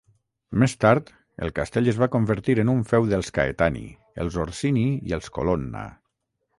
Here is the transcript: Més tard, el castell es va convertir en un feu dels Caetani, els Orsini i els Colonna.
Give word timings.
Més 0.61 0.71
tard, 0.85 1.11
el 1.47 1.53
castell 1.59 1.91
es 1.93 1.99
va 2.05 2.09
convertir 2.17 2.57
en 2.65 2.73
un 2.75 2.81
feu 2.95 3.07
dels 3.13 3.31
Caetani, 3.39 3.87
els 4.25 4.43
Orsini 4.49 4.91
i 5.11 5.19
els 5.21 5.35
Colonna. 5.41 5.91